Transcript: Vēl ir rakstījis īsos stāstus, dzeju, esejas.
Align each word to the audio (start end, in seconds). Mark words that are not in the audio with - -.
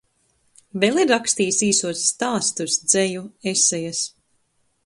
Vēl 0.83 0.97
ir 1.03 1.09
rakstījis 1.11 1.59
īsos 1.67 2.01
stāstus, 2.13 2.81
dzeju, 2.89 3.25
esejas. 3.55 4.05